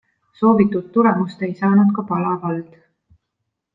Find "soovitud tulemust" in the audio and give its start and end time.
0.39-1.45